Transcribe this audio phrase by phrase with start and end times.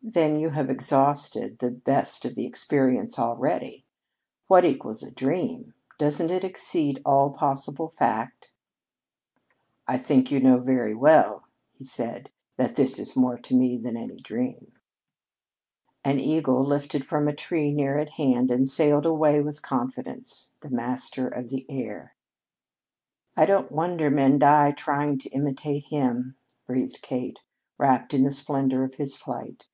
[0.00, 3.84] "Then you have exhausted the best of the experience already.
[4.46, 5.74] What equals a dream?
[5.98, 8.52] Doesn't it exceed all possible fact?"
[9.86, 11.42] "I think you know very well,"
[11.74, 14.72] he answered, "that this is more to me than any dream."
[16.04, 20.70] An eagle lifted from a tree near at hand and sailed away with confidence, the
[20.70, 22.14] master of the air.
[23.36, 27.40] "I don't wonder men die trying to imitate him," breathed Kate,
[27.76, 29.66] wrapt in the splendor of his flight.